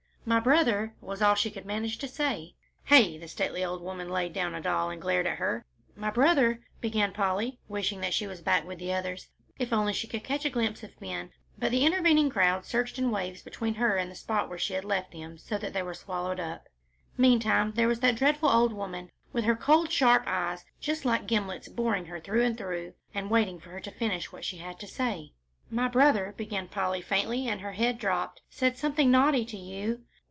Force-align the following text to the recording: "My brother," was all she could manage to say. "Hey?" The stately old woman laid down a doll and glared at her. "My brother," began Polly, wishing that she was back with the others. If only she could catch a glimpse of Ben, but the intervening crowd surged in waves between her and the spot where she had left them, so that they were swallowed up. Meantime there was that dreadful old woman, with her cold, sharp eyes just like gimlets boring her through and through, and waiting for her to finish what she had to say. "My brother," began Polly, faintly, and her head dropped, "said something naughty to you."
"My 0.23 0.39
brother," 0.39 0.93
was 1.01 1.19
all 1.19 1.33
she 1.33 1.49
could 1.49 1.65
manage 1.65 1.97
to 1.97 2.07
say. 2.07 2.53
"Hey?" 2.83 3.17
The 3.17 3.27
stately 3.27 3.65
old 3.65 3.81
woman 3.81 4.07
laid 4.07 4.33
down 4.33 4.53
a 4.53 4.61
doll 4.61 4.91
and 4.91 5.01
glared 5.01 5.25
at 5.25 5.39
her. 5.39 5.65
"My 5.95 6.11
brother," 6.11 6.61
began 6.79 7.11
Polly, 7.11 7.57
wishing 7.67 8.01
that 8.01 8.13
she 8.13 8.27
was 8.27 8.39
back 8.39 8.63
with 8.67 8.77
the 8.77 8.93
others. 8.93 9.29
If 9.57 9.73
only 9.73 9.93
she 9.93 10.05
could 10.05 10.23
catch 10.23 10.45
a 10.45 10.51
glimpse 10.51 10.83
of 10.83 10.97
Ben, 10.99 11.31
but 11.57 11.71
the 11.71 11.83
intervening 11.87 12.29
crowd 12.29 12.65
surged 12.65 12.99
in 12.99 13.09
waves 13.09 13.41
between 13.41 13.73
her 13.73 13.97
and 13.97 14.11
the 14.11 14.15
spot 14.15 14.47
where 14.47 14.59
she 14.59 14.75
had 14.75 14.85
left 14.85 15.11
them, 15.11 15.39
so 15.39 15.57
that 15.57 15.73
they 15.73 15.81
were 15.81 15.95
swallowed 15.95 16.39
up. 16.39 16.67
Meantime 17.17 17.71
there 17.75 17.87
was 17.87 18.01
that 18.01 18.15
dreadful 18.15 18.47
old 18.49 18.73
woman, 18.73 19.09
with 19.33 19.45
her 19.45 19.55
cold, 19.55 19.91
sharp 19.91 20.25
eyes 20.27 20.63
just 20.79 21.03
like 21.03 21.25
gimlets 21.25 21.67
boring 21.67 22.05
her 22.05 22.19
through 22.19 22.43
and 22.43 22.59
through, 22.59 22.93
and 23.15 23.31
waiting 23.31 23.59
for 23.59 23.71
her 23.71 23.79
to 23.79 23.89
finish 23.89 24.31
what 24.31 24.45
she 24.45 24.57
had 24.59 24.79
to 24.79 24.85
say. 24.87 25.33
"My 25.71 25.87
brother," 25.87 26.35
began 26.37 26.67
Polly, 26.67 27.01
faintly, 27.01 27.47
and 27.47 27.61
her 27.61 27.71
head 27.71 27.97
dropped, 27.97 28.41
"said 28.51 28.77
something 28.77 29.09
naughty 29.09 29.45
to 29.45 29.57
you." 29.57 30.03